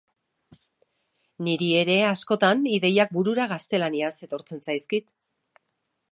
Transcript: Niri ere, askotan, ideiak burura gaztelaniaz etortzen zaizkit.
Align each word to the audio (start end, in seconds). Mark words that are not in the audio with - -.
Niri 1.47 1.67
ere, 1.81 1.97
askotan, 2.13 2.65
ideiak 2.77 3.13
burura 3.17 3.45
gaztelaniaz 3.51 4.13
etortzen 4.29 4.63
zaizkit. 4.69 5.13